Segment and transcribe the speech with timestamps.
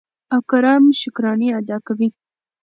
[0.33, 2.09] او کرم شکرانې ادا کوي.